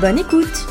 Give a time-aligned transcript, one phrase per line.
[0.00, 0.66] Bonne écoute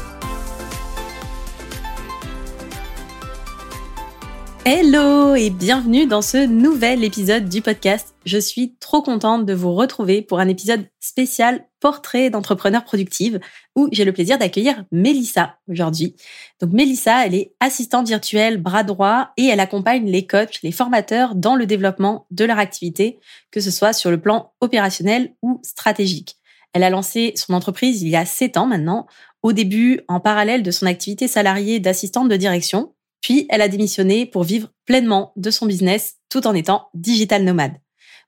[4.66, 8.14] Hello et bienvenue dans ce nouvel épisode du podcast.
[8.26, 13.40] Je suis trop contente de vous retrouver pour un épisode spécial portrait d'entrepreneur productive
[13.76, 16.16] où j'ai le plaisir d'accueillir Mélissa aujourd'hui.
[16.62, 21.34] Donc Mélissa, elle est assistante virtuelle bras droit et elle accompagne les coachs, les formateurs
[21.34, 23.18] dans le développement de leur activité,
[23.50, 26.38] que ce soit sur le plan opérationnel ou stratégique.
[26.76, 29.08] Elle a lancé son entreprise il y a sept ans maintenant,
[29.44, 32.94] au début en parallèle de son activité salariée d'assistante de direction.
[33.22, 37.78] Puis, elle a démissionné pour vivre pleinement de son business tout en étant digital nomade.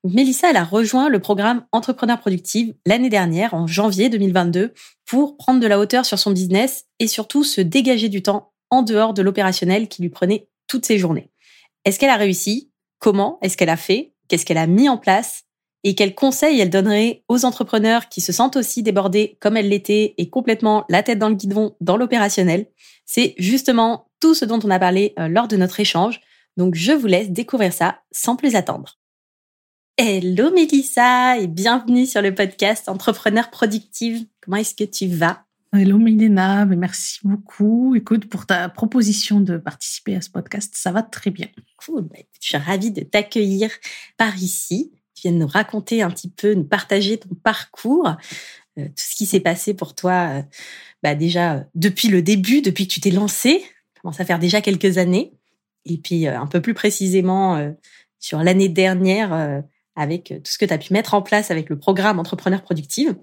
[0.06, 4.74] Mélissa, elle a rejoint le programme Entrepreneur Productive l'année dernière, en janvier 2022,
[5.06, 8.82] pour prendre de la hauteur sur son business et surtout se dégager du temps en
[8.82, 11.32] dehors de l'opérationnel qui lui prenait toutes ses journées.
[11.84, 12.72] Est-ce qu'elle a réussi?
[13.00, 13.40] Comment?
[13.42, 14.14] Est-ce qu'elle a fait?
[14.30, 15.44] Qu'est-ce qu'elle a mis en place?
[15.90, 20.16] Et quels conseils elle donnerait aux entrepreneurs qui se sentent aussi débordés comme elle l'était
[20.18, 22.66] et complètement la tête dans le guidon dans l'opérationnel?
[23.06, 26.20] C'est justement tout ce dont on a parlé euh, lors de notre échange.
[26.58, 28.98] Donc je vous laisse découvrir ça sans plus attendre.
[29.96, 34.26] Hello Mélissa et bienvenue sur le podcast Entrepreneur Productive.
[34.42, 35.46] Comment est-ce que tu vas?
[35.72, 37.96] Hello Milena, merci beaucoup.
[37.96, 41.48] Écoute, pour ta proposition de participer à ce podcast, ça va très bien.
[41.78, 43.70] Cool, bah, je suis ravie de t'accueillir
[44.18, 44.92] par ici.
[45.22, 48.16] Tu nous raconter un petit peu, nous partager ton parcours,
[48.78, 50.42] euh, tout ce qui s'est passé pour toi, euh,
[51.04, 53.64] bah déjà depuis le début, depuis que tu t'es lancé
[54.08, 55.34] commence à faire déjà quelques années.
[55.86, 57.72] Et puis euh, un peu plus précisément euh,
[58.20, 59.62] sur l'année dernière euh,
[59.96, 63.16] avec tout ce que tu as pu mettre en place avec le programme Entrepreneur Productive.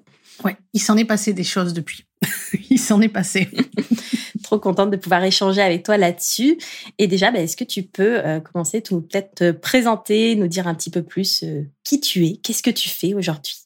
[0.43, 2.07] Ouais, il s'en est passé des choses depuis.
[2.71, 3.49] il s'en est passé.
[4.43, 6.59] Trop contente de pouvoir échanger avec toi là-dessus.
[6.99, 8.21] Et déjà, bah, est-ce que tu peux
[8.53, 11.45] commencer, peut-être te présenter, nous dire un petit peu plus
[11.83, 13.65] qui tu es, qu'est-ce que tu fais aujourd'hui?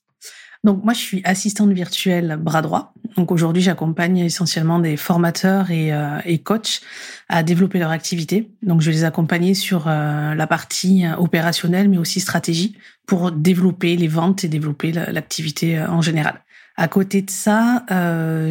[0.64, 2.92] Donc moi, je suis assistante virtuelle bras droit.
[3.16, 6.80] Donc aujourd'hui, j'accompagne essentiellement des formateurs et, euh, et coachs
[7.28, 8.50] à développer leur activité.
[8.62, 12.76] Donc je vais les accompagner sur euh, la partie euh, opérationnelle, mais aussi stratégie,
[13.06, 16.42] pour développer les ventes et développer l'activité en général.
[16.80, 17.84] À côté de ça,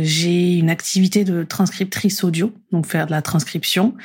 [0.01, 3.95] j'ai une activité de transcriptrice audio, donc faire de la transcription.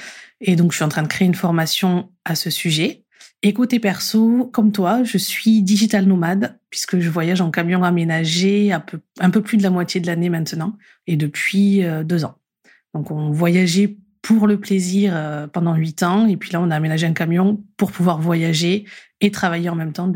[0.40, 3.02] Et donc je suis en train de créer une formation à ce sujet.
[3.42, 8.72] Et côté perso, comme toi, je suis digital nomade puisque je voyage en camion aménagé
[8.72, 10.76] un peu, un peu plus de la moitié de l'année maintenant
[11.08, 12.36] et depuis euh, deux ans.
[12.94, 16.76] Donc on voyageait pour le plaisir euh, pendant huit ans et puis là on a
[16.76, 18.84] aménagé un camion pour pouvoir voyager
[19.20, 20.12] et travailler en même temps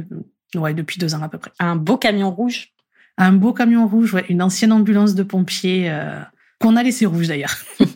[0.54, 1.50] ouais, depuis deux ans à peu près.
[1.58, 2.75] Un beau camion rouge?
[3.18, 6.20] Un beau camion rouge, ouais, une ancienne ambulance de pompiers euh,
[6.60, 7.56] qu'on a laissé rouge d'ailleurs.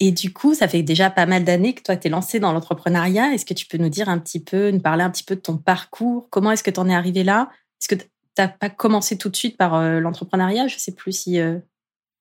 [0.00, 2.52] Et du coup, ça fait déjà pas mal d'années que toi, tu es lancé dans
[2.52, 3.32] l'entrepreneuriat.
[3.32, 5.40] Est-ce que tu peux nous dire un petit peu, nous parler un petit peu de
[5.40, 6.28] ton parcours?
[6.30, 7.48] Comment est-ce que tu en es arrivé là?
[7.80, 8.06] Est-ce que tu
[8.36, 10.66] n'as pas commencé tout de suite par euh, l'entrepreneuriat?
[10.66, 11.40] Je ne sais plus si...
[11.40, 11.58] Euh,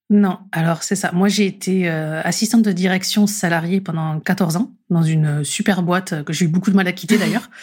[0.10, 1.12] non, alors c'est ça.
[1.14, 6.24] Moi, j'ai été euh, assistante de direction salariée pendant 14 ans dans une super boîte
[6.24, 7.50] que j'ai eu beaucoup de mal à quitter d'ailleurs.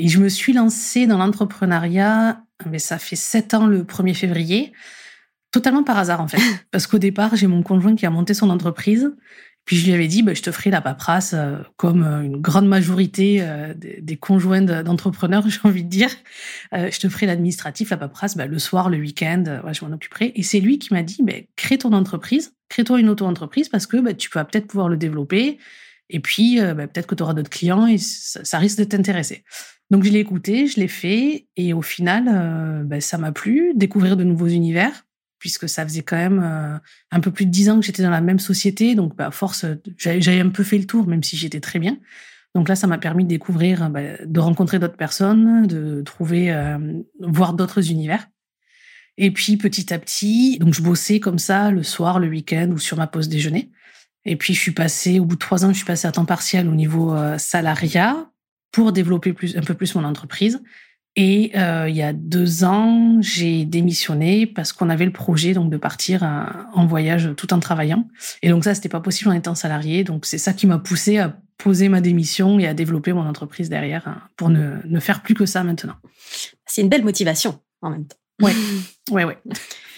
[0.00, 4.72] Et je me suis lancée dans l'entrepreneuriat, mais ça fait 7 ans le 1er février.
[5.50, 6.38] Totalement par hasard, en fait.
[6.70, 9.10] Parce qu'au départ, j'ai mon conjoint qui a monté son entreprise.
[9.64, 12.40] Puis je lui avais dit, bah, je te ferai la paperasse euh, comme euh, une
[12.40, 16.10] grande majorité euh, des, conjoints d'entrepreneurs, j'ai envie de dire.
[16.72, 19.42] je te ferai l'administratif, la paperasse, bah, le soir, le week-end,
[19.72, 20.30] je m'en occuperai.
[20.36, 23.96] Et c'est lui qui m'a dit, bah, crée ton entreprise, crée-toi une auto-entreprise parce que
[23.96, 25.58] bah, tu vas peut-être pouvoir le développer.
[26.10, 29.44] Et puis, bah, peut-être que tu auras d'autres clients et ça, risque de t'intéresser.
[29.90, 34.16] Donc je l'ai écouté, je l'ai fait et au final, bah, ça m'a plu, découvrir
[34.16, 35.04] de nouveaux univers
[35.38, 36.78] puisque ça faisait quand même euh,
[37.10, 38.94] un peu plus de dix ans que j'étais dans la même société.
[38.94, 39.64] Donc, bah, force,
[39.96, 41.98] j'avais un peu fait le tour, même si j'étais très bien.
[42.54, 46.78] Donc là, ça m'a permis de découvrir, bah, de rencontrer d'autres personnes, de trouver, euh,
[47.20, 48.26] voir d'autres univers.
[49.16, 52.78] Et puis petit à petit, donc je bossais comme ça le soir, le week-end ou
[52.78, 53.70] sur ma pause déjeuner.
[54.28, 56.26] Et puis je suis passée, au bout de trois ans, je suis passée à temps
[56.26, 58.30] partiel au niveau euh, salariat
[58.72, 60.62] pour développer plus, un peu plus mon entreprise.
[61.16, 65.70] Et euh, il y a deux ans, j'ai démissionné parce qu'on avait le projet donc
[65.70, 66.44] de partir euh,
[66.74, 68.06] en voyage tout en travaillant.
[68.42, 70.04] Et donc ça, c'était pas possible en étant salarié.
[70.04, 73.70] Donc c'est ça qui m'a poussé à poser ma démission et à développer mon entreprise
[73.70, 75.96] derrière hein, pour ne, ne faire plus que ça maintenant.
[76.66, 78.18] C'est une belle motivation en même temps.
[78.42, 78.52] Ouais,
[79.10, 79.38] ouais, ouais.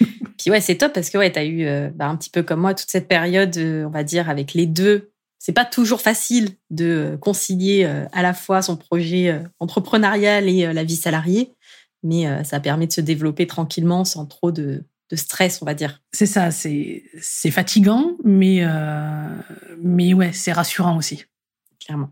[0.40, 2.60] Puis ouais, c'est top parce que ouais, tu as eu bah, un petit peu comme
[2.60, 5.10] moi toute cette période, on va dire, avec les deux.
[5.38, 10.96] C'est pas toujours facile de concilier à la fois son projet entrepreneurial et la vie
[10.96, 11.54] salariée,
[12.02, 16.00] mais ça permet de se développer tranquillement sans trop de, de stress, on va dire.
[16.12, 17.02] C'est ça, c'est
[17.50, 19.28] fatigant, mais, euh,
[19.82, 21.24] mais ouais, c'est rassurant aussi.
[21.80, 22.10] Clairement.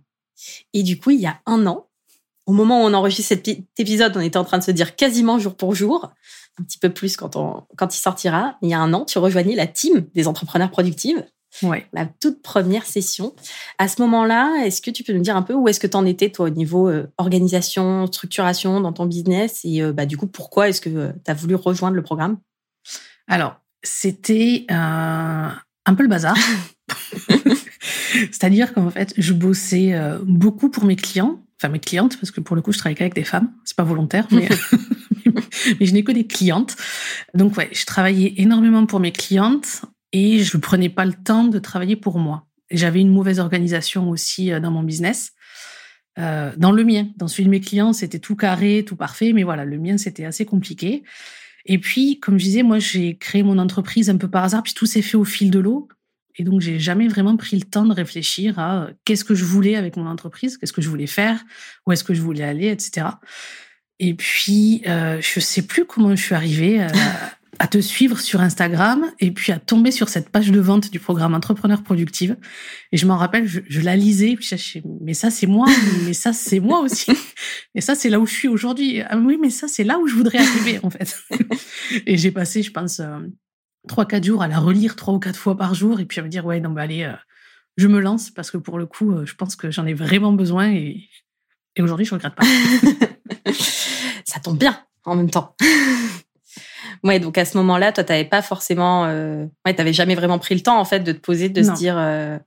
[0.72, 1.88] Et du coup, il y a un an,
[2.48, 3.46] au moment où on enregistre cet
[3.78, 6.10] épisode, on était en train de se dire quasiment jour pour jour,
[6.58, 8.56] un petit peu plus quand, on, quand il sortira.
[8.62, 11.18] Il y a un an, tu rejoignais la team des entrepreneurs productifs.
[11.62, 11.86] Ouais.
[11.92, 13.34] La toute première session.
[13.76, 15.96] À ce moment-là, est-ce que tu peux nous dire un peu où est-ce que tu
[15.96, 20.16] en étais, toi, au niveau euh, organisation, structuration dans ton business Et euh, bah, du
[20.16, 22.38] coup, pourquoi est-ce que tu as voulu rejoindre le programme?
[23.26, 26.36] Alors, c'était euh, un peu le bazar.
[28.32, 32.41] C'est-à-dire qu'en fait, je bossais euh, beaucoup pour mes clients, enfin mes clientes, parce que
[32.41, 33.53] pour le coup, je travaille qu'avec des femmes.
[33.65, 34.49] C'est pas volontaire, mais,
[35.81, 36.76] mais je n'ai que des clientes.
[37.35, 39.82] Donc ouais, je travaillais énormément pour mes clientes
[40.12, 42.47] et je ne prenais pas le temps de travailler pour moi.
[42.70, 45.32] J'avais une mauvaise organisation aussi euh, dans mon business.
[46.17, 49.65] dans le mien, dans celui de mes clients, c'était tout carré, tout parfait, mais voilà,
[49.65, 51.05] le mien, c'était assez compliqué.
[51.69, 54.75] Et puis, comme je disais, moi, j'ai créé mon entreprise un peu par hasard, puis
[54.75, 55.88] tout s'est fait au fil de l'eau.
[56.38, 59.44] Et donc, j'ai jamais vraiment pris le temps de réfléchir à euh, qu'est-ce que je
[59.44, 61.44] voulais avec mon entreprise, qu'est-ce que je voulais faire,
[61.87, 63.08] où est-ce que je voulais aller, etc.
[63.99, 66.88] Et puis, euh, je sais plus comment je suis arrivée euh,
[67.58, 71.00] à te suivre sur Instagram et puis à tomber sur cette page de vente du
[71.00, 72.37] programme Entrepreneur Productive.
[72.93, 75.67] Et je m'en rappelle, je, la lisais, puis je mais ça c'est moi,
[76.05, 77.11] mais ça c'est moi aussi.
[77.75, 79.02] Et ça c'est là où je suis aujourd'hui.
[79.02, 81.17] Ah oui, mais ça c'est là où je voudrais arriver en fait.
[82.06, 83.19] Et j'ai passé, je pense, euh,
[83.86, 86.22] trois, quatre jours à la relire trois ou quatre fois par jour et puis à
[86.22, 87.12] me dire, ouais, non, bah allez, euh,
[87.76, 90.32] je me lance parce que pour le coup, euh, je pense que j'en ai vraiment
[90.32, 91.08] besoin et,
[91.76, 92.44] et aujourd'hui je regrette pas.
[94.25, 95.54] ça tombe bien en même temps.
[97.04, 99.46] Ouais, donc à ce moment-là, toi, t'avais pas forcément, euh...
[99.64, 101.96] ouais, t'avais jamais vraiment pris le temps en fait de te poser, de se dire
[101.96, 102.38] euh,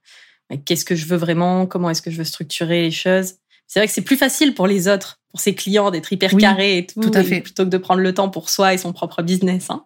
[0.66, 3.36] qu'est-ce que je veux vraiment, comment est-ce que je veux structurer les choses.
[3.68, 6.80] C'est vrai que c'est plus facile pour les autres, pour ses clients d'être hyper carré
[6.80, 7.40] et tout, tout à fait.
[7.40, 9.70] plutôt que de prendre le temps pour soi et son propre business.
[9.70, 9.86] Hein.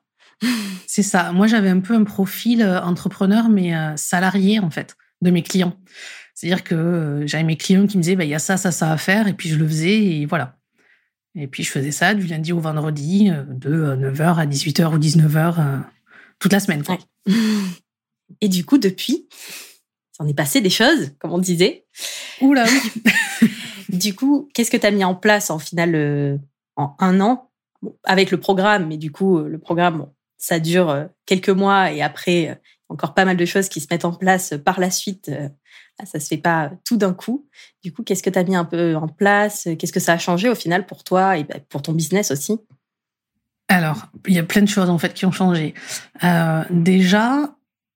[0.88, 1.32] C'est ça.
[1.32, 5.44] Moi, j'avais un peu un profil euh, entrepreneur, mais euh, salarié en fait de mes
[5.44, 5.78] clients.
[6.34, 8.92] C'est-à-dire que j'avais mes clients qui me disaient, bah, il y a ça, ça, ça
[8.92, 10.58] à faire, et puis je le faisais, et voilà.
[11.36, 14.94] Et puis je faisais ça du lundi au vendredi, euh, de 9h euh, à 18h
[14.94, 15.78] ou 19h, euh,
[16.40, 16.84] toute la semaine.
[18.42, 19.28] Et du coup, depuis,
[20.12, 21.86] ça en est passé des choses, comme on disait.
[22.42, 23.50] Oula, oui.
[23.90, 26.40] du coup, qu'est-ce que tu as mis en place en final
[26.76, 27.50] en un an?
[28.04, 30.08] Avec le programme Mais du coup, le programme,
[30.46, 34.14] ça dure quelques mois et après, encore pas mal de choses qui se mettent en
[34.14, 35.32] place par la suite
[35.98, 37.48] ah, ça se fait pas tout d'un coup.
[37.84, 40.18] Du coup, qu'est-ce que tu as mis un peu en place Qu'est-ce que ça a
[40.18, 42.60] changé au final pour toi et bah, pour ton business aussi?
[43.70, 45.74] Alors, il y a plein de choses en fait qui ont changé.
[46.24, 47.56] Euh, déjà,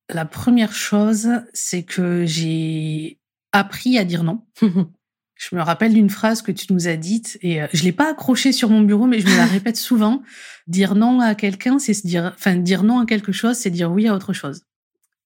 [0.10, 3.20] la première chose, c'est que j'ai
[3.52, 4.46] appris à dire non.
[5.40, 8.12] je me rappelle d'une phrase que tu nous as dite et euh, je l'ai pas
[8.12, 10.22] accrochée sur mon bureau, mais je me la répète souvent.
[10.68, 14.08] Dire non à quelqu'un, c'est dire, enfin, dire non à quelque chose, c'est dire oui
[14.08, 14.64] à autre chose.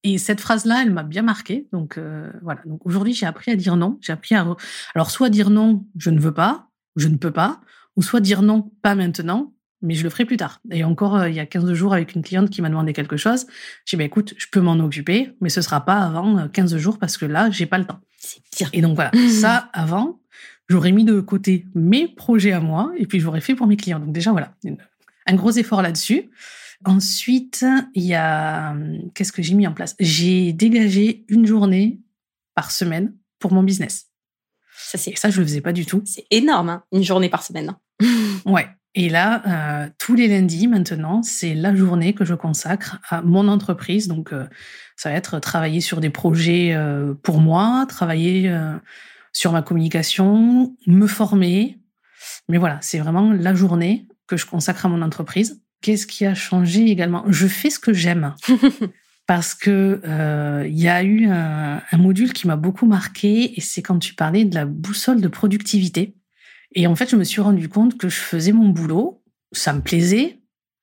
[0.03, 1.67] Et cette phrase-là, elle m'a bien marquée.
[1.73, 2.61] Donc euh, voilà.
[2.65, 3.97] Donc aujourd'hui, j'ai appris à dire non.
[4.01, 4.45] J'ai appris à
[4.93, 7.61] alors soit dire non, je ne veux pas, je ne peux pas,
[7.95, 9.51] ou soit dire non, pas maintenant,
[9.83, 10.61] mais je le ferai plus tard.
[10.71, 13.17] Et encore, euh, il y a 15 jours, avec une cliente qui m'a demandé quelque
[13.17, 13.45] chose,
[13.85, 16.77] j'ai dit, bah, écoute, je peux m'en occuper, mais ce sera pas avant 15 euh,
[16.77, 17.99] jours parce que là, j'ai pas le temps.
[18.17, 18.69] C'est pire.
[18.73, 19.11] Et donc voilà,
[19.41, 20.19] ça, avant,
[20.69, 23.99] j'aurais mis de côté mes projets à moi et puis j'aurais fait pour mes clients.
[23.99, 24.55] Donc déjà, voilà,
[25.27, 26.31] un gros effort là-dessus.
[26.85, 28.75] Ensuite, il y a
[29.13, 29.95] qu'est-ce que j'ai mis en place?
[29.99, 32.01] J'ai dégagé une journée
[32.55, 34.09] par semaine pour mon business.
[34.75, 36.01] Ça, c'est ça, je le faisais pas du tout.
[36.05, 37.75] C'est énorme, hein, une journée par semaine.
[38.45, 38.67] Ouais.
[38.95, 43.47] Et là, euh, tous les lundis maintenant, c'est la journée que je consacre à mon
[43.47, 44.07] entreprise.
[44.07, 44.45] Donc, euh,
[44.95, 48.55] ça va être travailler sur des projets euh, pour moi, travailler
[49.31, 51.79] sur ma communication, me former.
[52.49, 55.61] Mais voilà, c'est vraiment la journée que je consacre à mon entreprise.
[55.81, 57.23] Qu'est-ce qui a changé également?
[57.27, 58.35] Je fais ce que j'aime.
[59.25, 60.01] Parce que
[60.67, 64.45] il y a eu un, module qui m'a beaucoup marqué et c'est quand tu parlais
[64.45, 66.13] de la boussole de productivité.
[66.75, 69.81] Et en fait, je me suis rendu compte que je faisais mon boulot, ça me
[69.81, 70.39] plaisait.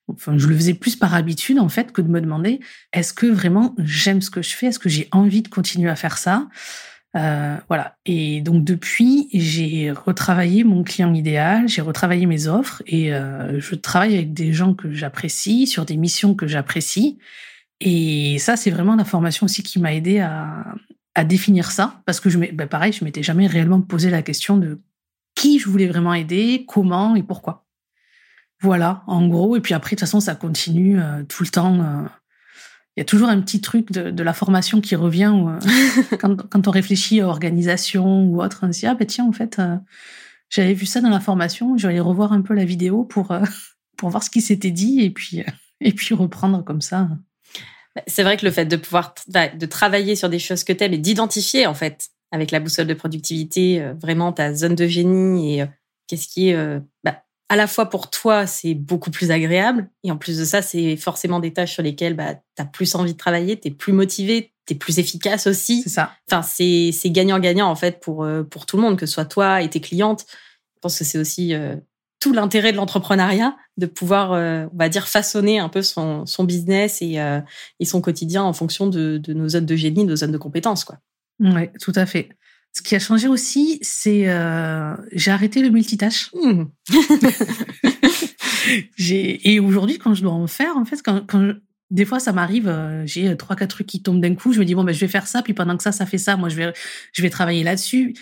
[0.09, 2.59] Enfin, je le faisais plus par habitude en fait que de me demander
[2.93, 5.95] est-ce que vraiment j'aime ce que je fais, est-ce que j'ai envie de continuer à
[5.95, 6.49] faire ça?
[7.17, 7.97] Euh, voilà.
[8.07, 13.75] Et donc depuis, j'ai retravaillé mon client idéal, j'ai retravaillé mes offres et euh, je
[13.75, 17.19] travaille avec des gens que j'apprécie, sur des missions que j'apprécie.
[17.81, 20.75] Et ça, c'est vraiment la formation aussi qui m'a aidé à,
[21.25, 24.81] définir ça, parce que je, ben pareil, je m'étais jamais réellement posé la question de
[25.41, 27.67] qui je voulais vraiment aider, comment et pourquoi.
[28.61, 29.57] Voilà, en gros.
[29.57, 32.09] Et puis après, de toute façon, ça continue tout le temps
[32.97, 35.35] il y a toujours un petit truc de, la formation qui revient
[36.21, 39.61] quand, on réfléchit à organisation ou autre, on se dit ah ben tiens en fait
[40.51, 43.35] j'avais vu ça dans la formation, je vais aller revoir un peu la vidéo pour
[43.97, 45.45] pour voir ce qui s'était dit et puis
[45.81, 47.09] et puis reprendre comme ça.
[47.95, 50.85] Bah, c'est vrai que le fait de pouvoir de travailler sur des choses que tu
[50.85, 54.87] aimes et d'identifier en fait avec la boussole de productivité euh, vraiment ta zone de
[54.87, 55.67] génie et euh,
[56.07, 60.11] qu'est-ce qui est euh, bah, à la fois pour toi c'est beaucoup plus agréable et
[60.11, 63.13] en plus de ça c'est forcément des tâches sur lesquelles bah, tu as plus envie
[63.13, 65.83] de travailler, tu es plus motivé, tu es plus efficace aussi.
[65.83, 66.13] C'est ça.
[66.31, 69.69] Enfin c'est gagnant-gagnant en fait pour pour tout le monde que ce soit toi et
[69.69, 70.27] tes clientes.
[70.29, 71.55] Je pense que c'est aussi
[72.21, 76.45] tout l'intérêt de l'entrepreneuriat, de pouvoir, euh, on va dire, façonner un peu son, son
[76.45, 77.41] business et, euh,
[77.81, 80.39] et, son quotidien en fonction de, de, nos zones de génie, de nos zones de
[80.39, 80.85] compétences.
[80.85, 80.99] Quoi.
[81.41, 82.31] Oui, tout à fait.
[82.73, 86.31] Ce qui a changé aussi, c'est euh, j'ai arrêté le multitâche.
[86.35, 86.65] Mmh.
[89.45, 91.55] et aujourd'hui, quand je dois en faire, en fait, quand, quand
[91.91, 92.73] des fois, ça m'arrive,
[93.07, 94.53] j'ai trois, quatre trucs qui tombent d'un coup.
[94.53, 96.19] Je me dis bon, ben, je vais faire ça, puis pendant que ça, ça fait
[96.19, 96.73] ça, moi, je vais,
[97.13, 98.15] je vais travailler là-dessus.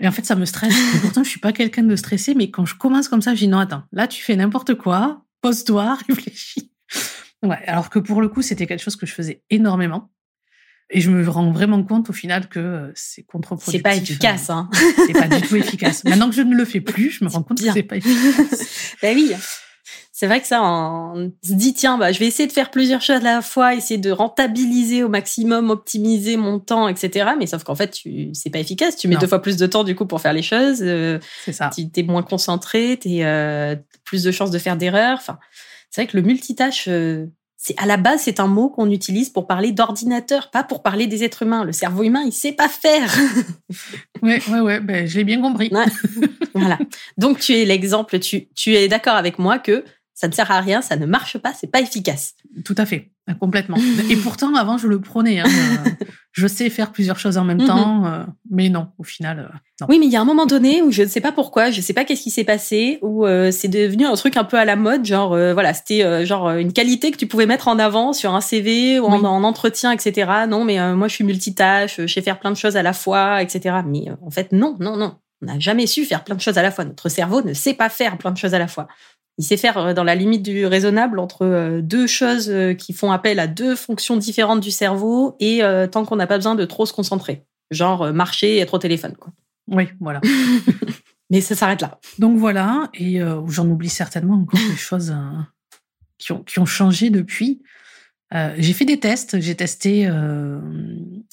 [0.00, 0.74] Et en fait, ça me stresse.
[1.00, 3.48] pourtant, je suis pas quelqu'un de stressé, mais quand je commence comme ça, je dis
[3.48, 6.70] non, attends, là, tu fais n'importe quoi, pose-toi, réfléchis.
[7.42, 10.10] Ouais, alors que pour le coup, c'était quelque chose que je faisais énormément.
[10.90, 13.78] Et je me rends vraiment compte au final que euh, c'est contre-productif.
[13.78, 14.68] C'est pas efficace, hein.
[15.06, 16.04] C'est pas du tout efficace.
[16.04, 18.96] Maintenant que je ne le fais plus, je me rends compte que c'est pas efficace.
[19.02, 19.34] ben oui
[20.16, 23.02] c'est vrai que ça, on se dit, tiens, bah, je vais essayer de faire plusieurs
[23.02, 27.30] choses à la fois, essayer de rentabiliser au maximum, optimiser mon temps, etc.
[27.36, 28.96] Mais sauf qu'en fait, tu, c'est pas efficace.
[28.96, 30.78] Tu mets deux fois plus de temps, du coup, pour faire les choses.
[30.82, 31.68] Euh, c'est ça.
[31.74, 33.74] Tu es moins concentré, tu euh,
[34.04, 35.18] plus de chances de faire d'erreurs.
[35.18, 35.40] Enfin,
[35.90, 37.26] c'est vrai que le multitâche, euh,
[37.66, 41.06] c'est à la base, c'est un mot qu'on utilise pour parler d'ordinateur, pas pour parler
[41.06, 41.64] des êtres humains.
[41.64, 43.10] Le cerveau humain, il sait pas faire.
[44.22, 44.80] ouais, ouais, ouais.
[44.80, 45.72] Ben, je l'ai bien compris.
[46.54, 46.78] voilà.
[47.16, 48.18] Donc, tu es l'exemple.
[48.18, 51.38] Tu, tu es d'accord avec moi que ça ne sert à rien, ça ne marche
[51.38, 52.34] pas, c'est pas efficace.
[52.66, 53.78] Tout à fait, complètement.
[54.10, 55.40] Et pourtant, avant, je le prenais.
[55.40, 57.66] Hein, euh, je sais faire plusieurs choses en même mhm.
[57.66, 59.38] temps, euh, mais non, au final.
[59.38, 59.86] Euh, non.
[59.88, 61.76] Oui, mais il y a un moment donné où je ne sais pas pourquoi, je
[61.76, 64.64] ne sais pas qu'est-ce qui s'est passé, où c'est devenu un truc un peu à
[64.64, 68.34] la mode, genre voilà, c'était genre une qualité que tu pouvais mettre en avant sur
[68.34, 70.30] un CV ou en, entretien, etc.
[70.48, 73.42] Non, mais moi je suis multitâche, je sais faire plein de choses à la fois,
[73.42, 73.78] etc.
[73.86, 75.16] Mais en fait, non, non, non.
[75.42, 76.84] On n'a jamais su faire plein de choses à la fois.
[76.84, 78.86] Notre cerveau ne sait pas faire plein de choses à la fois
[79.38, 82.92] il sait faire euh, dans la limite du raisonnable entre euh, deux choses euh, qui
[82.92, 86.64] font appel à deux fonctions différentes du cerveau et tant qu'on n'a pas besoin de
[86.64, 87.44] trop se concentrer.
[87.70, 89.14] Genre marcher et être au téléphone.
[89.18, 89.32] Quoi.
[89.68, 90.20] Oui, voilà.
[91.30, 91.98] Mais ça s'arrête là.
[92.18, 95.14] Donc voilà, et j'en oublie certainement encore des choses
[96.18, 97.62] qui, ont, qui ont changé depuis.
[98.34, 99.40] Euh, j'ai fait des tests.
[99.40, 100.08] J'ai testé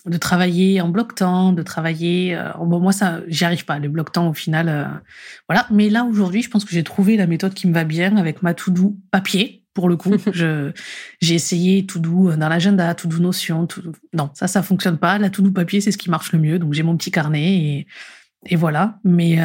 [0.05, 2.36] de travailler en bloc temps, de travailler.
[2.36, 3.79] Euh, bon, moi, ça, j'y arrive pas.
[3.79, 5.01] Le bloc temps, au final,
[5.48, 5.67] voilà.
[5.72, 8.41] Mais là, aujourd'hui, je pense que j'ai trouvé la méthode qui me va bien avec
[8.41, 9.63] ma to do papier.
[9.74, 10.72] Pour le coup, je
[11.22, 13.67] j'ai essayé tout doux dans l'agenda, tout doux notion.
[13.67, 13.84] Tout...
[14.13, 15.17] Non, ça, ça fonctionne pas.
[15.17, 16.60] La to do papier, c'est ce qui marche le mieux.
[16.60, 17.88] Donc, j'ai mon petit carnet et
[18.48, 19.00] et voilà.
[19.03, 19.38] Mais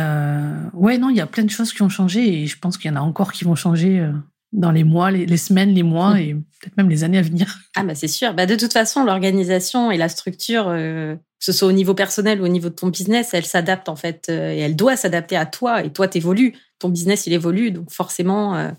[0.72, 2.90] ouais, non, il y a plein de choses qui ont changé et je pense qu'il
[2.90, 4.10] y en a encore qui vont changer
[4.52, 6.18] dans les mois, les, semaines, les mois mm.
[6.18, 7.58] et peut-être même les années à venir.
[7.78, 8.32] Ah bah c'est sûr.
[8.32, 12.40] Bah de toute façon, l'organisation et la structure, euh, que ce soit au niveau personnel
[12.40, 15.36] ou au niveau de ton business, elle s'adapte en fait euh, et elle doit s'adapter
[15.36, 15.84] à toi.
[15.84, 16.54] Et toi, t'évolues.
[16.78, 17.70] Ton business, il évolue.
[17.70, 18.70] Donc forcément, euh,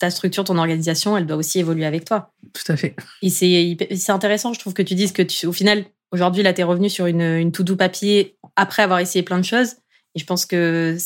[0.00, 2.32] ta structure, ton organisation, elle doit aussi évoluer avec toi.
[2.52, 2.96] Tout à fait.
[3.22, 6.62] Et c'est intéressant, je trouve que tu dises que tu, au final, aujourd'hui, là, tu
[6.62, 9.76] es revenu sur une, une to-do papier après avoir essayé plein de choses.
[10.16, 10.96] Et je pense que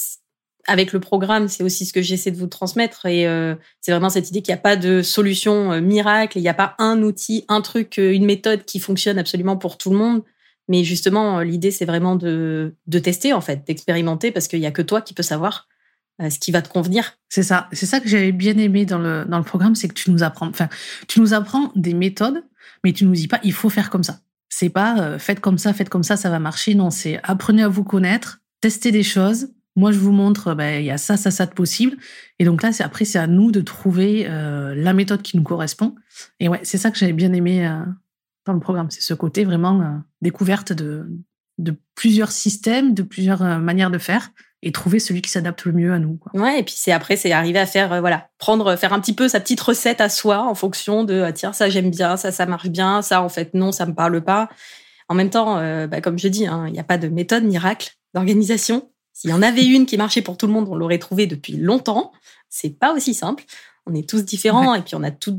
[0.66, 3.06] avec le programme, c'est aussi ce que j'essaie de vous transmettre.
[3.06, 6.42] Et euh, c'est vraiment cette idée qu'il n'y a pas de solution euh, miracle, il
[6.42, 9.90] n'y a pas un outil, un truc, euh, une méthode qui fonctionne absolument pour tout
[9.90, 10.23] le monde.
[10.68, 14.73] Mais justement, l'idée, c'est vraiment de, de tester, en fait, d'expérimenter, parce qu'il n'y a
[14.73, 15.68] que toi qui peux savoir
[16.18, 17.18] ce qui va te convenir.
[17.28, 17.68] C'est ça.
[17.73, 20.25] C'est ça que j'avais bien aimé dans le, dans le programme, c'est que tu nous
[20.25, 20.68] apprends, enfin,
[21.06, 22.42] tu nous apprends des méthodes,
[22.82, 24.18] mais tu nous dis pas, il faut faire comme ça.
[24.49, 26.75] C'est pas, faites comme ça, faites comme ça, ça va marcher.
[26.75, 30.87] Non, c'est apprenez à vous connaître, testez des choses, moi, je vous montre, ben, il
[30.87, 31.99] y a ça, ça, ça de possible.
[32.38, 35.42] Et donc là, c'est après, c'est à nous de trouver euh, la méthode qui nous
[35.42, 35.95] correspond.
[36.40, 37.83] Et ouais, c'est ça que j'avais bien aimé euh,
[38.47, 38.90] dans le programme.
[38.90, 41.06] C'est ce côté vraiment euh, découverte de,
[41.59, 44.30] de plusieurs systèmes, de plusieurs manières de faire
[44.62, 46.16] et trouver celui qui s'adapte le mieux à nous.
[46.16, 46.33] Quoi.
[46.40, 49.28] Ouais, et puis c'est après, c'est arriver à faire, voilà, prendre, faire un petit peu
[49.28, 52.47] sa petite recette à soi en fonction de, ah, tiens, ça j'aime bien, ça, ça
[52.47, 54.49] marche bien, ça, en fait, non, ça me parle pas.
[55.09, 55.56] En même temps,
[55.87, 58.88] bah, comme je dis, hein, il n'y a pas de méthode miracle d'organisation.
[59.16, 61.54] S'il y en avait une qui marchait pour tout le monde, on l'aurait trouvée depuis
[61.54, 62.12] longtemps.
[62.50, 63.44] C'est pas aussi simple.
[63.87, 65.38] On est tous différents et puis on a tous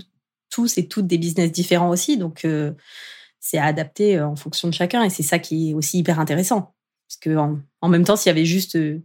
[0.77, 2.17] et toutes des business différents aussi.
[2.17, 2.71] Donc, euh,
[3.39, 6.19] c'est à adapter euh, en fonction de chacun et c'est ça qui est aussi hyper
[6.19, 6.73] intéressant.
[7.07, 8.99] Parce que en, même temps, s'il y avait juste euh,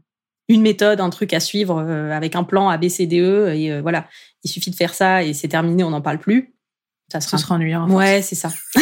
[0.48, 3.54] une méthode, un truc à suivre avec un plan A, B, C, D, E.
[3.54, 4.08] Et voilà,
[4.42, 6.54] il suffit de faire ça et c'est terminé, on n'en parle plus.
[7.12, 7.90] Ça sera, Ce sera ennuyant.
[7.90, 8.50] Ouais, c'est ça.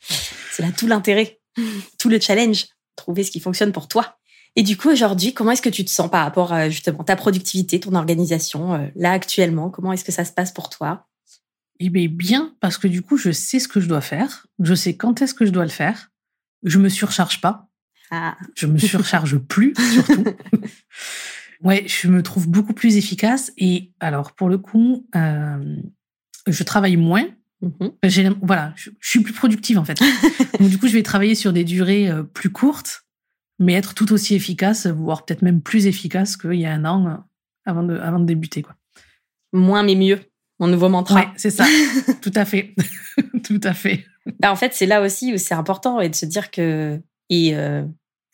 [0.00, 1.38] c'est là tout l'intérêt,
[1.96, 2.66] tout le challenge.
[2.96, 4.18] Trouver ce qui fonctionne pour toi.
[4.56, 7.14] Et du coup, aujourd'hui, comment est-ce que tu te sens par rapport à justement ta
[7.14, 9.70] productivité, ton organisation, euh, là actuellement?
[9.70, 11.06] Comment est-ce que ça se passe pour toi?
[11.78, 14.74] Eh bien, bien, parce que du coup, je sais ce que je dois faire, je
[14.74, 16.10] sais quand est-ce que je dois le faire,
[16.62, 17.68] je me surcharge pas,
[18.10, 18.36] ah.
[18.54, 20.24] je me surcharge plus surtout.
[21.62, 23.52] ouais, je me trouve beaucoup plus efficace.
[23.58, 25.76] Et alors, pour le coup, euh,
[26.46, 27.26] je travaille moins.
[27.62, 28.36] Mm-hmm.
[28.42, 29.98] Voilà, je, je, suis plus productive en fait.
[30.60, 33.06] Donc du coup, je vais travailler sur des durées euh, plus courtes
[33.58, 37.06] mais être tout aussi efficace, voire peut-être même plus efficace qu'il y a un an
[37.06, 37.16] euh,
[37.64, 38.62] avant de, avant de débuter.
[38.62, 38.74] Quoi.
[39.52, 40.20] Moins mais mieux,
[40.58, 41.20] mon nouveau mantra.
[41.20, 41.64] Ouais, c'est ça,
[42.22, 42.74] tout à fait.
[43.44, 44.04] tout à fait.
[44.40, 47.56] Bah, en fait, c'est là aussi où c'est important et de se dire que et
[47.56, 47.84] euh,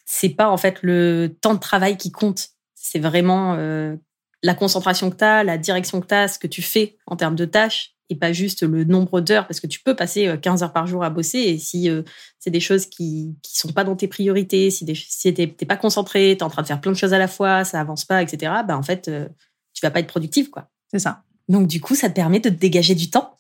[0.05, 3.97] c'est pas en fait le temps de travail qui compte, c'est vraiment euh,
[4.43, 7.17] la concentration que tu as, la direction que tu as, ce que tu fais en
[7.17, 10.63] termes de tâches et pas juste le nombre d'heures, parce que tu peux passer 15
[10.63, 12.03] euh, heures par jour à bosser, et si euh,
[12.39, 15.77] c'est des choses qui qui sont pas dans tes priorités, si, des, si t'es pas
[15.77, 18.05] concentré, tu es en train de faire plein de choses à la fois, ça avance
[18.05, 19.29] pas, etc., bah en fait, euh,
[19.73, 20.69] tu vas pas être productif, quoi.
[20.91, 21.23] C'est ça.
[21.49, 23.39] Donc du coup, ça te permet de te dégager du temps.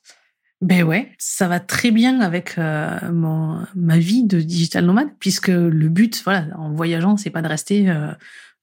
[0.60, 5.88] Ben ouais, ça va très bien avec mon, ma vie de digital nomade, puisque le
[5.88, 7.86] but, voilà, en voyageant, c'est pas de rester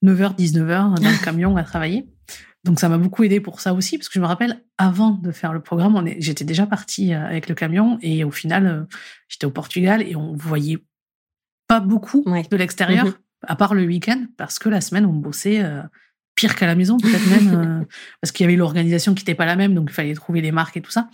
[0.02, 2.08] 9h, 19h dans le camion à travailler.
[2.64, 5.32] Donc ça m'a beaucoup aidé pour ça aussi, parce que je me rappelle, avant de
[5.32, 8.82] faire le programme, j'étais déjà partie euh, avec le camion et au final, euh,
[9.28, 10.78] j'étais au Portugal et on voyait
[11.68, 13.46] pas beaucoup de l'extérieur, mm-hmm.
[13.46, 15.80] à part le week-end, parce que la semaine, on bossait euh,
[16.34, 17.86] pire qu'à la maison, peut-être même,
[18.20, 20.52] parce qu'il y avait l'organisation qui n'était pas la même, donc il fallait trouver des
[20.52, 21.08] marques et tout ça.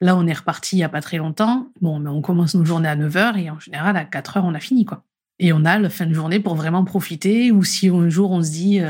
[0.00, 1.72] Là, on est reparti il y a pas très longtemps.
[1.80, 4.60] Bon, mais on commence nos journées à 9h et en général, à 4h, on a
[4.60, 5.04] fini, quoi.
[5.38, 8.42] Et on a la fin de journée pour vraiment profiter, ou si un jour on
[8.42, 8.80] se dit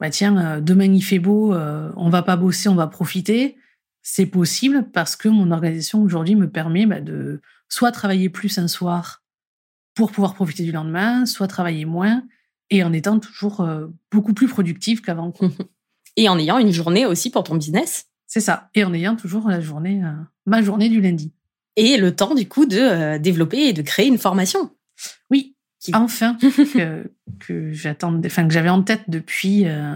[0.00, 3.56] bah tiens, euh, demain il fait beau, euh, on va pas bosser, on va profiter.
[4.02, 8.68] C'est possible parce que mon organisation aujourd'hui me permet bah, de soit travailler plus un
[8.68, 9.22] soir
[9.94, 12.22] pour pouvoir profiter du lendemain, soit travailler moins
[12.70, 15.32] et en étant toujours euh, beaucoup plus productive qu'avant.
[16.16, 18.06] Et en ayant une journée aussi pour ton business.
[18.26, 18.70] C'est ça.
[18.74, 20.02] Et en ayant toujours la journée,
[20.46, 21.32] ma journée du lundi.
[21.76, 24.72] Et le temps du coup de développer et de créer une formation.
[25.30, 25.54] Oui,
[25.92, 26.36] enfin
[26.74, 29.94] que, que j'attends, enfin que j'avais en tête depuis euh,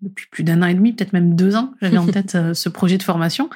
[0.00, 2.68] depuis plus d'un an et demi, peut-être même deux ans, j'avais en tête euh, ce
[2.68, 3.50] projet de formation.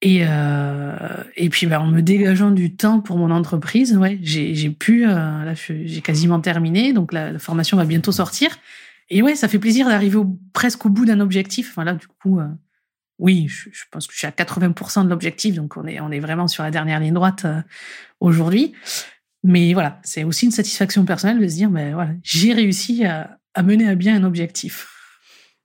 [0.00, 0.96] Et euh,
[1.36, 5.54] et puis ben, en me dégageant du temps pour mon entreprise, ouais, j'ai pu là
[5.54, 8.56] j'ai quasiment terminé, donc la, formation va bientôt sortir.
[9.10, 10.20] Et ouais, ça fait plaisir d'arriver
[10.52, 11.72] presque au bout d'un objectif.
[11.74, 12.38] Voilà, du coup,
[13.18, 16.12] oui, je, je, pense que je suis à 80% de l'objectif, donc on est on
[16.12, 17.44] est vraiment sur la dernière ligne droite
[18.20, 18.74] aujourd'hui.
[19.44, 23.38] Mais voilà, c'est aussi une satisfaction personnelle de se dire, ben voilà, j'ai réussi à,
[23.62, 24.88] mener à bien un objectif.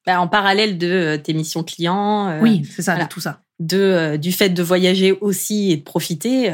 [0.05, 2.27] Bah, en parallèle de euh, tes missions clients.
[2.27, 3.41] Euh, oui, c'est ça, tout ça.
[3.59, 6.51] De, euh, du fait de voyager aussi et de profiter.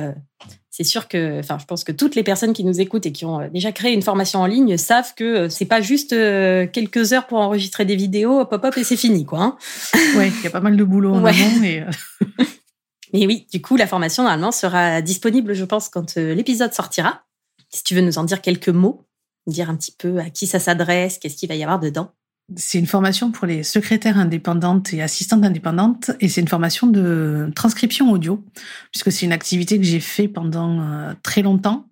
[0.69, 3.25] c'est sûr que, enfin, je pense que toutes les personnes qui nous écoutent et qui
[3.25, 7.39] ont déjà créé une formation en ligne savent que c'est pas juste quelques heures pour
[7.39, 9.41] enregistrer des vidéos, pop hop et c'est fini, quoi.
[9.41, 9.57] Hein.
[10.15, 11.83] ouais, il y a pas mal de boulot en amont et.
[13.13, 17.23] Mais oui, du coup, la formation, normalement, sera disponible, je pense, quand euh, l'épisode sortira.
[17.69, 19.07] Si tu veux nous en dire quelques mots,
[19.47, 22.11] dire un petit peu à qui ça s'adresse, qu'est-ce qu'il va y avoir dedans.
[22.55, 27.51] C'est une formation pour les secrétaires indépendantes et assistantes indépendantes, et c'est une formation de
[27.55, 28.43] transcription audio,
[28.91, 31.87] puisque c'est une activité que j'ai fait pendant euh, très longtemps,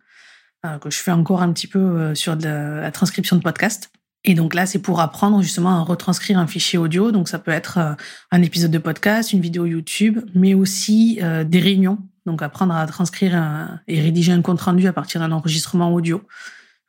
[0.65, 3.91] euh, que je fais encore un petit peu sur la transcription de podcast.
[4.23, 7.11] Et donc là, c'est pour apprendre justement à retranscrire un fichier audio.
[7.11, 7.93] Donc ça peut être euh,
[8.31, 11.99] un épisode de podcast, une vidéo YouTube, mais aussi euh, des réunions.
[12.25, 16.21] Donc apprendre à transcrire et rédiger un compte rendu à partir d'un enregistrement audio.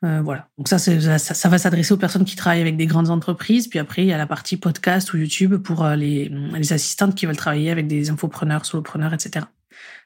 [0.05, 0.49] Euh, voilà.
[0.59, 3.69] Donc ça, ça, va s'adresser aux personnes qui travaillent avec des grandes entreprises.
[3.69, 7.27] Puis après, il y a la partie podcast ou YouTube pour les, les assistantes qui
[7.27, 9.47] veulent travailler avec des infopreneurs, solopreneurs, etc.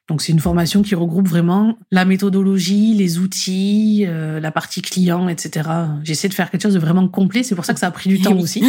[0.08, 5.28] Donc c'est une formation qui regroupe vraiment la méthodologie, les outils, euh, la partie client,
[5.28, 5.68] etc.
[6.02, 7.42] J'essaie de faire quelque chose de vraiment complet.
[7.42, 8.64] C'est pour ça que ça a pris du temps aussi.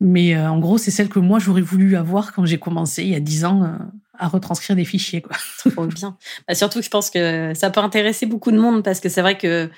[0.00, 3.10] Mais euh, en gros, c'est celle que moi j'aurais voulu avoir quand j'ai commencé il
[3.10, 3.76] y a dix ans euh,
[4.18, 5.20] à retranscrire des fichiers.
[5.20, 5.36] Quoi.
[5.72, 6.16] Trop bien.
[6.48, 9.20] Bah, surtout que je pense que ça peut intéresser beaucoup de monde parce que c'est
[9.20, 9.70] vrai que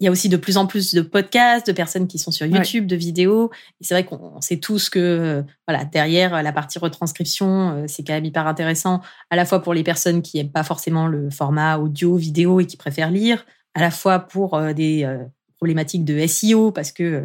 [0.00, 2.46] il y a aussi de plus en plus de podcasts, de personnes qui sont sur
[2.46, 3.50] YouTube, de vidéos.
[3.80, 8.04] Et c'est vrai qu'on sait tous que, euh, voilà, derrière la partie retranscription, euh, c'est
[8.04, 11.30] quand même hyper intéressant, à la fois pour les personnes qui n'aiment pas forcément le
[11.30, 15.08] format audio, vidéo et qui préfèrent lire, à la fois pour euh, des
[15.56, 17.24] problématiques de SEO parce que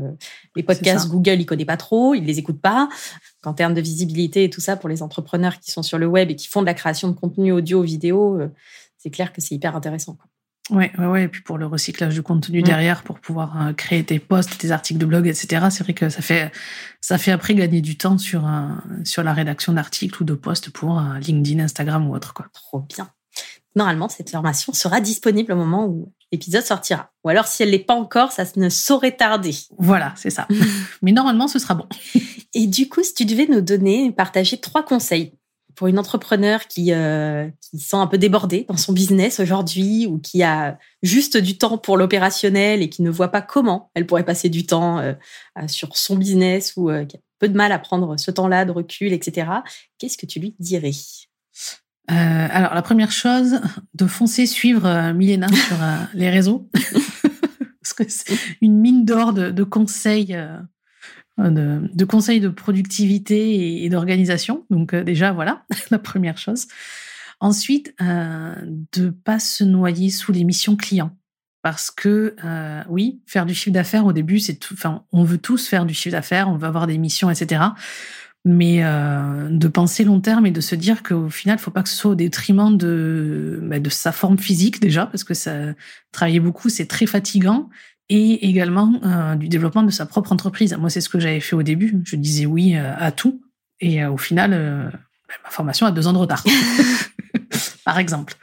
[0.55, 2.89] les podcasts Google, ils connaissent pas trop, ils les écoutent pas.
[3.45, 6.31] En termes de visibilité et tout ça pour les entrepreneurs qui sont sur le web
[6.31, 8.39] et qui font de la création de contenu audio, vidéo,
[8.97, 10.17] c'est clair que c'est hyper intéressant.
[10.69, 11.23] Ouais, ouais, ouais.
[11.23, 12.63] Et puis pour le recyclage du contenu mm.
[12.63, 15.67] derrière, pour pouvoir euh, créer tes posts, tes articles de blog, etc.
[15.69, 16.52] C'est vrai que ça fait,
[17.02, 18.49] ça fait après gagner du temps sur,
[19.04, 22.45] sur la rédaction d'articles ou de posts pour euh, LinkedIn, Instagram ou autre, quoi.
[22.54, 23.10] Trop bien.
[23.76, 27.12] Normalement, cette formation sera disponible au moment où l'épisode sortira.
[27.23, 29.56] Ou alors, si elle l'est pas encore, ça ne saurait tarder.
[29.80, 30.47] Voilà, c'est ça.
[31.02, 31.88] Mais normalement, ce sera bon.
[32.54, 35.34] Et du coup, si tu devais nous donner, partager trois conseils
[35.75, 40.19] pour une entrepreneur qui, euh, qui sent un peu débordée dans son business aujourd'hui ou
[40.19, 44.25] qui a juste du temps pour l'opérationnel et qui ne voit pas comment elle pourrait
[44.25, 45.13] passer du temps euh,
[45.67, 48.71] sur son business ou euh, qui a peu de mal à prendre ce temps-là de
[48.71, 49.47] recul, etc.
[49.97, 50.91] Qu'est-ce que tu lui dirais?
[52.07, 53.59] Alors, la première chose,
[53.93, 55.77] de foncer suivre Milena sur
[56.13, 56.69] les réseaux.
[57.81, 60.38] Parce que c'est une mine d'or de, de conseils
[61.38, 64.65] de, conseils de productivité et, d'organisation.
[64.69, 66.67] Donc euh, déjà, voilà, la première chose.
[67.39, 68.56] Ensuite, euh,
[68.93, 71.15] de pas se noyer sous les missions clients.
[71.62, 74.74] Parce que euh, oui, faire du chiffre d'affaires au début, c'est tout.
[74.74, 77.62] Enfin, on veut tous faire du chiffre d'affaires, on veut avoir des missions, etc.
[78.46, 81.84] Mais euh, de penser long terme et de se dire qu'au final, il faut pas
[81.84, 85.74] que ce soit au détriment de bah, de sa forme physique déjà, parce que ça
[86.12, 87.69] travailler beaucoup, c'est très fatigant
[88.10, 90.76] et également euh, du développement de sa propre entreprise.
[90.78, 92.02] Moi, c'est ce que j'avais fait au début.
[92.06, 93.42] Je disais oui euh, à tout.
[93.80, 96.44] Et euh, au final, ben, ma formation a deux ans de retard,
[97.86, 98.36] par exemple.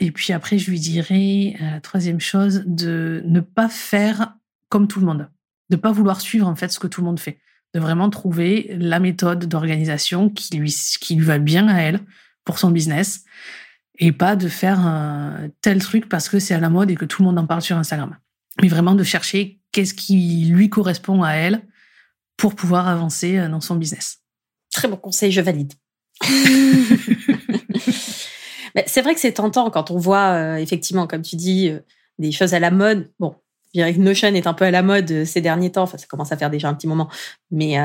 [0.00, 4.34] Et puis après, je lui dirais, troisième chose, de ne pas faire
[4.68, 5.28] comme tout le monde.
[5.70, 7.38] De pas vouloir suivre en fait ce que tout le monde fait.
[7.74, 12.00] De vraiment trouver la méthode d'organisation qui lui, qui lui va bien à elle
[12.44, 13.24] pour son business.
[13.98, 17.04] Et pas de faire un tel truc parce que c'est à la mode et que
[17.04, 18.16] tout le monde en parle sur Instagram
[18.62, 21.62] mais vraiment de chercher qu'est-ce qui lui correspond à elle
[22.36, 24.18] pour pouvoir avancer euh, dans son business.
[24.72, 25.72] Très bon conseil, je valide.
[28.86, 31.80] c'est vrai que c'est tentant quand on voit euh, effectivement, comme tu dis, euh,
[32.18, 33.10] des choses à la mode.
[33.18, 33.34] Bon,
[33.66, 35.82] je dirais que Notion est un peu à la mode ces derniers temps.
[35.82, 37.08] Enfin, ça commence à faire déjà un petit moment,
[37.50, 37.76] mais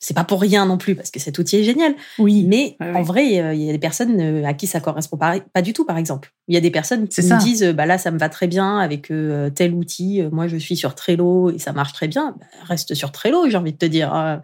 [0.00, 1.94] c'est pas pour rien non plus parce que cet outil est génial.
[2.18, 2.44] Oui.
[2.46, 5.62] Mais en vrai, il y a des personnes euh, à qui ça correspond pas, pas
[5.62, 6.32] du tout, par exemple.
[6.46, 8.78] Il y a des personnes qui me disent, bah là, ça me va très bien
[8.78, 10.22] avec euh, tel outil.
[10.30, 12.36] Moi, je suis sur Trello et ça marche très bien.
[12.38, 14.14] Bah, reste sur Trello, j'ai envie de te dire.
[14.14, 14.40] Hein.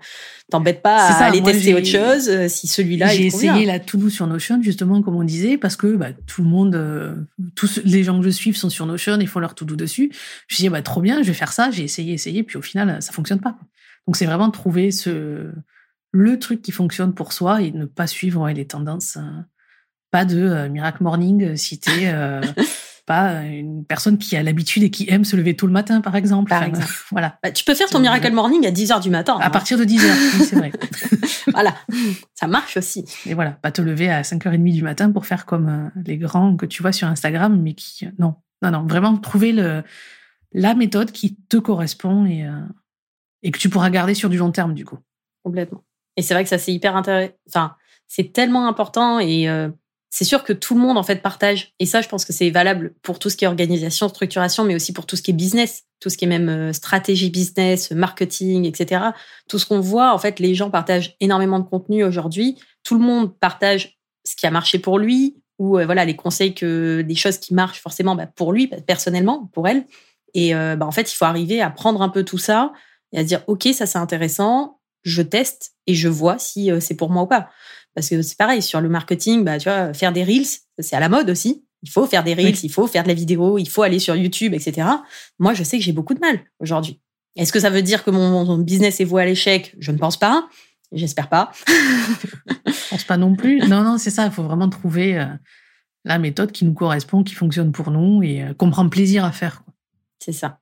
[0.50, 3.06] T'embête pas à aller tester autre chose euh, si celui-là.
[3.08, 6.48] J'ai essayé la To-Do sur Notion justement, comme on disait, parce que bah, tout le
[6.48, 10.10] monde, tous les gens que je suis sont sur Notion et font leur To-Do dessus.
[10.48, 11.70] Je me dis, bah trop bien, je vais faire ça.
[11.70, 13.56] J'ai essayé, essayé, puis au final, ça fonctionne pas.
[14.06, 15.52] Donc c'est vraiment de trouver ce,
[16.12, 19.16] le truc qui fonctionne pour soi et ne pas suivre les tendances.
[19.16, 19.46] Hein.
[20.10, 22.40] Pas de euh, Miracle Morning si t'es euh,
[23.06, 26.14] pas une personne qui a l'habitude et qui aime se lever tôt le matin, par
[26.16, 26.50] exemple.
[26.50, 26.86] Par exemple.
[27.10, 27.38] voilà.
[27.42, 29.36] Bah, tu peux faire ton Miracle Morning à 10 heures du matin.
[29.40, 29.50] À hein.
[29.50, 30.72] partir de 10 heures, oui, c'est vrai.
[31.52, 31.74] voilà.
[32.34, 33.04] Ça marche aussi.
[33.26, 33.50] Et voilà.
[33.50, 36.80] Pas te lever à 5h30 du matin pour faire comme euh, les grands que tu
[36.80, 38.36] vois sur Instagram, mais qui, non.
[38.62, 38.86] Non, non.
[38.86, 39.82] Vraiment trouver le,
[40.52, 42.46] la méthode qui te correspond et,
[43.44, 44.98] et que tu pourras garder sur du long terme, du coup.
[45.44, 45.84] Complètement.
[46.16, 47.34] Et c'est vrai que ça, c'est hyper intéressant.
[47.48, 47.76] Enfin,
[48.08, 49.68] c'est tellement important et euh,
[50.10, 51.74] c'est sûr que tout le monde, en fait, partage.
[51.78, 54.74] Et ça, je pense que c'est valable pour tout ce qui est organisation, structuration, mais
[54.74, 57.90] aussi pour tout ce qui est business, tout ce qui est même euh, stratégie business,
[57.90, 59.02] marketing, etc.
[59.48, 62.58] Tout ce qu'on voit, en fait, les gens partagent énormément de contenu aujourd'hui.
[62.82, 66.54] Tout le monde partage ce qui a marché pour lui ou euh, voilà les conseils
[66.54, 69.84] que des choses qui marchent forcément bah, pour lui personnellement, pour elle.
[70.36, 72.72] Et bah, en fait, il faut arriver à prendre un peu tout ça,
[73.14, 76.94] et à dire ok ça c'est intéressant, je teste et je vois si euh, c'est
[76.94, 77.48] pour moi ou pas.
[77.94, 80.46] Parce que c'est pareil sur le marketing, bah tu vois faire des reels
[80.78, 81.64] c'est à la mode aussi.
[81.82, 84.16] Il faut faire des reels, il faut faire de la vidéo, il faut aller sur
[84.16, 84.88] YouTube, etc.
[85.38, 87.00] Moi je sais que j'ai beaucoup de mal aujourd'hui.
[87.36, 89.74] Est-ce que ça veut dire que mon, business est voué à l'échec?
[89.78, 90.48] Je ne pense pas.
[90.92, 91.50] J'espère pas.
[92.66, 93.58] Je pense pas non plus.
[93.68, 94.26] Non, non, c'est ça.
[94.26, 95.26] Il faut vraiment trouver euh,
[96.04, 99.32] la méthode qui nous correspond, qui fonctionne pour nous et euh, qu'on prend plaisir à
[99.32, 99.64] faire.
[100.20, 100.60] C'est ça.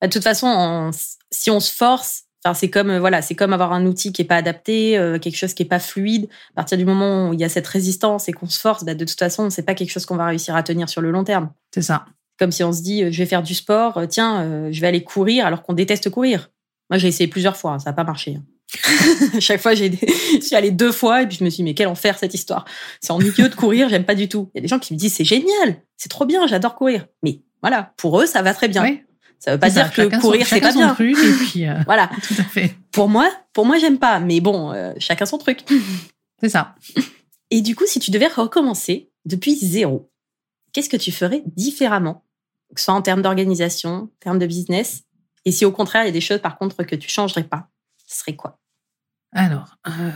[0.00, 0.90] Bah, de toute façon,
[1.30, 4.26] si on se force, c'est comme euh, voilà, c'est comme avoir un outil qui est
[4.26, 6.28] pas adapté, euh, quelque chose qui est pas fluide.
[6.52, 8.94] À partir du moment où il y a cette résistance et qu'on se force, bah,
[8.94, 11.24] de toute façon, c'est pas quelque chose qu'on va réussir à tenir sur le long
[11.24, 11.50] terme.
[11.72, 12.04] C'est ça.
[12.38, 15.04] Comme si on se dit, euh, je vais faire du sport, tiens, je vais aller
[15.04, 16.50] courir alors qu'on déteste courir.
[16.90, 18.36] Moi, j'ai essayé plusieurs fois, hein, ça n'a pas marché.
[18.36, 18.44] Hein.
[19.40, 19.90] Chaque fois, j'ai
[20.34, 22.34] je suis allée deux fois et puis je me suis dit, mais quel enfer cette
[22.34, 22.64] histoire.
[23.00, 24.50] C'est ennuyeux de courir, j'aime pas du tout.
[24.54, 27.06] Il y a des gens qui me disent, c'est génial, c'est trop bien, j'adore courir.
[27.22, 28.82] Mais voilà, pour eux, ça va très bien.
[29.38, 30.94] Ça veut pas dire que courir c'est pas bien.
[30.94, 32.10] Truc et puis euh, voilà.
[32.26, 32.74] Tout à fait.
[32.92, 35.60] Pour moi, pour moi j'aime pas, mais bon, euh, chacun son truc.
[36.40, 36.74] C'est ça.
[37.50, 40.10] Et du coup, si tu devais recommencer depuis zéro,
[40.72, 42.24] qu'est-ce que tu ferais différemment,
[42.74, 45.04] que ce soit en termes d'organisation, en termes de business,
[45.44, 47.68] et si au contraire il y a des choses par contre que tu changerais pas,
[48.06, 48.58] ce serait quoi?
[49.36, 50.12] Alors, euh,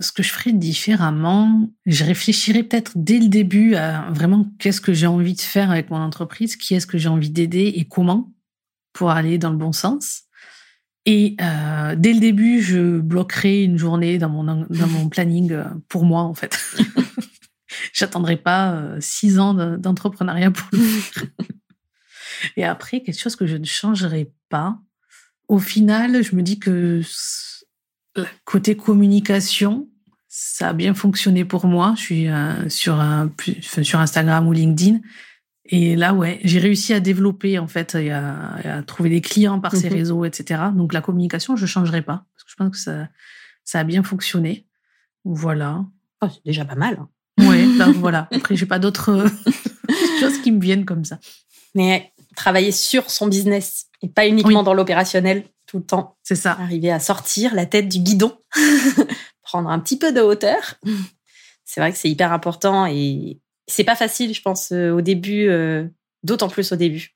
[0.00, 4.92] ce que je ferais différemment, je réfléchirais peut-être dès le début à vraiment qu'est-ce que
[4.92, 8.33] j'ai envie de faire avec mon entreprise, qui est-ce que j'ai envie d'aider et comment
[8.94, 10.22] pour aller dans le bon sens.
[11.06, 15.64] Et euh, dès le début, je bloquerai une journée dans mon, dans mon planning euh,
[15.88, 16.58] pour moi, en fait.
[17.92, 21.24] J'attendrai pas euh, six ans d'entrepreneuriat pour le faire.
[22.56, 24.78] Et après, quelque chose que je ne changerai pas.
[25.48, 27.02] Au final, je me dis que
[28.44, 29.88] côté communication,
[30.28, 31.94] ça a bien fonctionné pour moi.
[31.96, 32.26] Je suis
[32.68, 33.30] sur, un,
[33.60, 35.00] sur Instagram ou LinkedIn.
[35.66, 39.74] Et là, ouais, j'ai réussi à développer, en fait, et à, trouver des clients par
[39.74, 39.96] ces mhm.
[39.96, 40.62] réseaux, etc.
[40.74, 42.26] Donc, la communication, je ne changerai pas.
[42.34, 43.08] Parce que je pense que ça,
[43.64, 44.66] ça a bien fonctionné.
[45.24, 45.84] Voilà.
[46.20, 46.98] Oh, c'est déjà pas mal.
[47.00, 47.08] Hein.
[47.38, 48.28] Oui, voilà.
[48.30, 49.26] Après, j'ai pas d'autres
[50.20, 51.18] choses qui me viennent comme ça.
[51.74, 56.16] Mais travailler sur son business et pas uniquement dans l'opérationnel tout le temps.
[56.22, 56.52] C'est ça.
[56.52, 58.36] Arriver à sortir la tête du guidon,
[59.42, 60.74] prendre un petit peu de hauteur.
[61.64, 65.48] C'est vrai que c'est hyper important et c'est pas facile, je pense, euh, au début,
[65.48, 65.86] euh,
[66.22, 67.14] d'autant plus au début.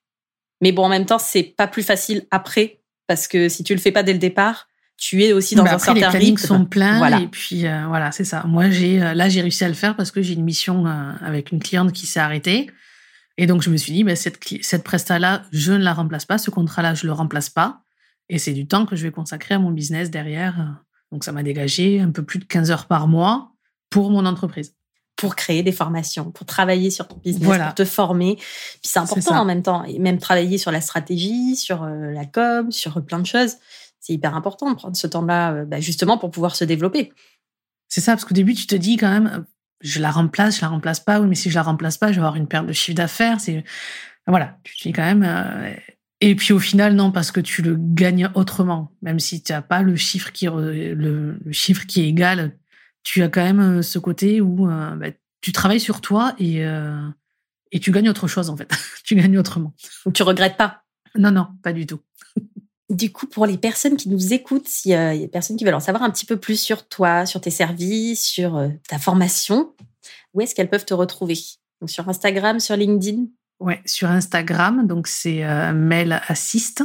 [0.61, 3.81] Mais bon, en même temps, c'est pas plus facile après, parce que si tu le
[3.81, 6.65] fais pas dès le départ, tu es aussi dans bah un certain les plannings sont
[6.65, 7.21] pleins voilà.
[7.21, 8.43] et puis euh, voilà, c'est ça.
[8.49, 11.61] Moi, j'ai là, j'ai réussi à le faire parce que j'ai une mission avec une
[11.61, 12.69] cliente qui s'est arrêtée.
[13.37, 16.39] Et donc, je me suis dit, bah, cette, cette presta-là, je ne la remplace pas.
[16.39, 17.83] Ce contrat-là, je le remplace pas.
[18.29, 20.83] Et c'est du temps que je vais consacrer à mon business derrière.
[21.13, 23.53] Donc, ça m'a dégagé un peu plus de 15 heures par mois
[23.91, 24.75] pour mon entreprise
[25.19, 28.37] pour créer des formations, pour travailler sur ton business, pour te former.
[28.37, 32.25] Puis c'est important en même temps, et même travailler sur la stratégie, sur euh, la
[32.25, 33.57] com, sur plein de choses.
[33.99, 37.13] C'est hyper important de prendre ce temps-là, euh, bah, justement, pour pouvoir se développer.
[37.89, 39.41] C'est ça, parce qu'au début, tu te dis quand même, euh,
[39.81, 42.21] je la remplace, je la remplace pas, oui, mais si je la remplace pas, je
[42.21, 43.41] vais avoir une perte de chiffre d'affaires.
[43.41, 43.65] C'est
[44.29, 45.77] voilà, tu te dis quand même.
[46.21, 49.63] Et puis au final, non, parce que tu le gagnes autrement, même si tu n'as
[49.63, 52.53] pas le chiffre qui le, le chiffre qui est égal
[53.03, 55.09] tu as quand même ce côté où bah,
[55.41, 56.63] tu travailles sur toi et,
[57.73, 58.71] et tu gagnes autre chose en fait.
[59.05, 59.73] tu gagnes autrement.
[60.13, 60.83] Tu regrettes pas?
[61.15, 62.01] Non, non, pas du tout.
[62.91, 65.75] Du coup, pour les personnes qui nous écoutent, s'il y a des personnes qui veulent
[65.75, 69.75] en savoir un petit peu plus sur toi, sur tes services, sur ta formation,
[70.33, 71.39] où est-ce qu'elles peuvent te retrouver?
[71.81, 73.27] Donc, Sur Instagram, sur LinkedIn?
[73.61, 76.83] Ouais, sur Instagram, donc c'est Mail Assist.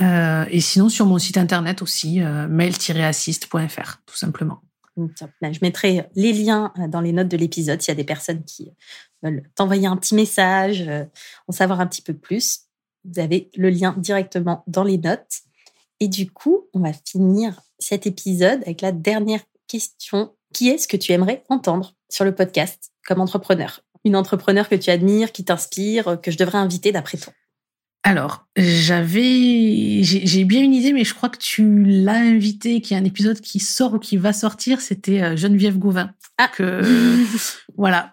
[0.00, 4.62] et sinon, sur mon site internet aussi, mail-assist.fr, tout simplement.
[4.96, 8.04] Ben, je mettrai les liens euh, dans les notes de l'épisode s'il y a des
[8.04, 8.72] personnes qui
[9.22, 11.04] veulent t'envoyer un petit message, euh,
[11.48, 12.60] en savoir un petit peu plus.
[13.04, 15.40] Vous avez le lien directement dans les notes.
[16.00, 20.34] Et du coup, on va finir cet épisode avec la dernière question.
[20.52, 23.80] Qui est-ce que tu aimerais entendre sur le podcast comme entrepreneur?
[24.04, 27.32] Une entrepreneur que tu admires, qui t'inspire, que je devrais inviter d'après toi?
[28.06, 33.00] Alors, j'avais, j'ai bien une idée, mais je crois que tu l'as invité, qu'il y
[33.00, 34.80] a un épisode qui sort ou qui va sortir.
[34.80, 36.12] C'était euh, Geneviève Gauvin.
[36.38, 36.46] Ah.
[36.46, 36.82] Que,
[37.76, 38.12] voilà.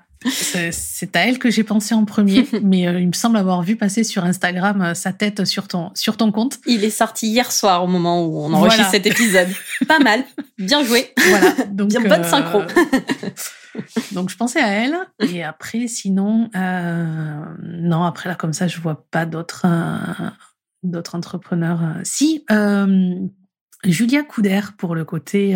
[0.71, 3.75] C'est à elle que j'ai pensé en premier, mais euh, il me semble avoir vu
[3.75, 6.57] passer sur Instagram euh, sa tête sur ton, sur ton compte.
[6.65, 9.49] Il est sorti hier soir au moment où on enregistre cet épisode.
[9.87, 10.23] Pas mal.
[10.57, 11.13] Bien joué.
[11.29, 11.51] Voilà.
[11.71, 12.63] Donc, Bien bonne synchro.
[14.11, 14.95] Donc je pensais à elle.
[15.19, 20.29] Et après, sinon, euh, non, après là, comme ça, je vois pas d'autres euh,
[20.83, 21.81] d'autres entrepreneurs.
[22.03, 23.19] Si, euh,
[23.83, 25.55] Julia Couder pour le côté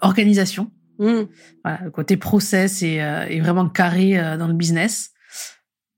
[0.00, 0.70] organisation.
[0.98, 1.22] Mm.
[1.64, 5.12] Voilà, le côté process et, vraiment carré dans le business.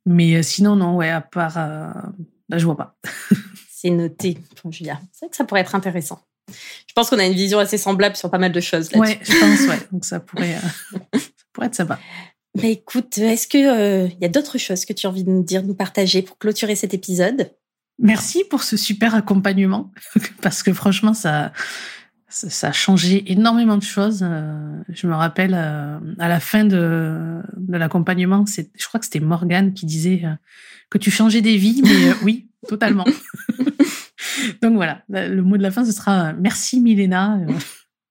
[0.07, 1.57] Mais sinon, non, ouais, à part.
[1.57, 2.97] Là, je vois pas.
[3.71, 5.01] C'est noté pour Julia.
[5.13, 6.21] C'est vrai que ça pourrait être intéressant.
[6.49, 9.19] Je pense qu'on a une vision assez semblable sur pas mal de choses là-dessus.
[9.19, 9.89] Ouais, je pense, ouais.
[9.93, 10.57] Donc ça pourrait
[11.53, 11.99] pour être sympa.
[12.57, 15.45] Bah écoute, est-ce qu'il euh, y a d'autres choses que tu as envie de nous
[15.45, 17.53] dire, de nous partager pour clôturer cet épisode?
[17.99, 19.93] Merci pour ce super accompagnement,
[20.43, 21.53] parce que franchement, ça,
[22.29, 24.21] ça, a changé énormément de choses.
[24.23, 29.21] Euh, je me rappelle euh, à la fin de, de l'accompagnement, je crois que c'était
[29.21, 30.23] Morgane qui disait
[30.89, 33.05] que tu changeais des vies, mais oui, totalement.
[34.61, 37.39] Donc voilà, le mot de la fin, ce sera merci Milena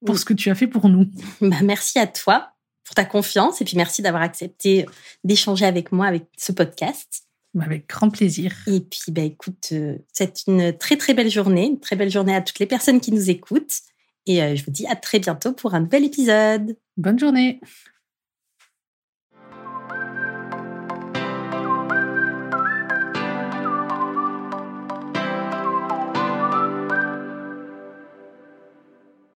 [0.06, 1.08] pour ce que tu as fait pour nous.
[1.42, 2.54] Bah, merci à toi
[2.90, 4.84] pour ta confiance et puis merci d'avoir accepté
[5.24, 7.22] d'échanger avec moi avec ce podcast.
[7.60, 8.52] Avec grand plaisir.
[8.66, 12.36] Et puis, bah, écoute, euh, c'est une très très belle journée, une très belle journée
[12.36, 13.80] à toutes les personnes qui nous écoutent.
[14.26, 16.76] Et euh, je vous dis à très bientôt pour un nouvel épisode.
[16.98, 17.60] Bonne journée.